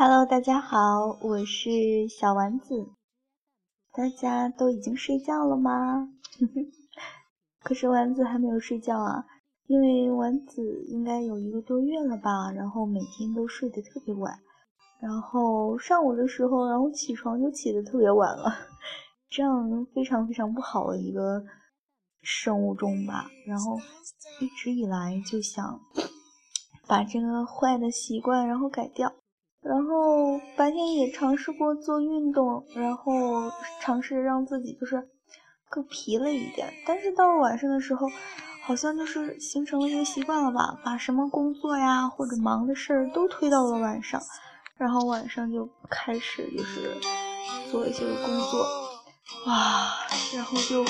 [0.00, 2.88] Hello，大家好，我是小丸子。
[3.92, 6.08] 大家都已经睡觉了吗？
[7.64, 9.26] 可是丸子还没有睡觉啊，
[9.66, 14.38] 因为丸子应该有一个多月了吧，然后每天都睡得特别晚，
[15.00, 18.54] 然后上午的时候，然后起床就起得特别晚了，
[19.28, 21.44] 这样非常非常不好的一个
[22.22, 23.28] 生物钟吧。
[23.44, 23.76] 然后
[24.40, 25.80] 一直以来就想
[26.86, 29.12] 把这个坏的习惯然后改掉。
[29.62, 33.12] 然后白天也尝试过做运动，然后
[33.80, 35.08] 尝试让自己就是
[35.68, 36.72] 更疲了一点。
[36.86, 38.08] 但是到了晚上的时候，
[38.62, 44.22] 好像就是形成了一个习惯了吧，把什么工作呀或者忙的事儿都推到了晚上，
[44.76, 46.96] 然后晚上就开始就是
[47.70, 48.64] 做一些工作，
[49.46, 49.88] 哇，
[50.34, 50.84] 然后就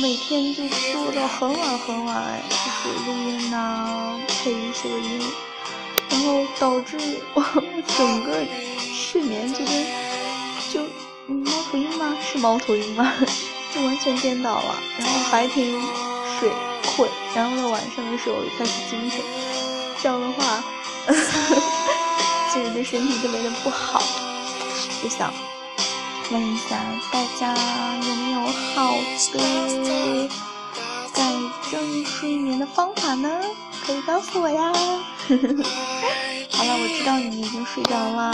[0.00, 5.20] 每天就做到很晚很晚，就是录音呐，配一些音。
[6.62, 6.96] 导致
[7.34, 7.42] 我
[7.98, 8.46] 整个
[8.94, 9.84] 睡眠就跟
[10.72, 10.80] 就
[11.34, 12.16] 猫头鹰吗？
[12.22, 13.12] 是猫头鹰吗？
[13.74, 14.78] 就完全颠倒了。
[14.96, 15.72] 然后白天
[16.38, 16.48] 睡
[16.94, 19.18] 困，然后到晚上的时候又开始精神。
[20.00, 20.62] 这样的话，
[22.52, 24.00] 其 实对身体特别的不好。
[25.02, 25.34] 就想
[26.30, 26.78] 问一下
[27.10, 27.52] 大家
[28.06, 28.40] 有没有
[28.72, 28.94] 好
[29.32, 30.28] 的
[31.12, 31.24] 改
[31.72, 33.28] 正睡眠的方法呢？
[33.84, 34.72] 可以告诉我呀！
[36.62, 38.30] 好了，我知道你们已经睡着了，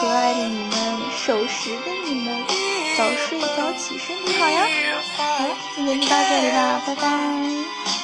[0.00, 2.34] 可爱的你们，守时的你们，
[2.96, 4.66] 早睡早起，身体好呀！
[5.18, 7.99] 好了，今天就到这里了，拜拜。